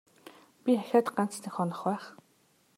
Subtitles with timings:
[0.63, 2.03] Би ахиад ганц нэг хонох байх.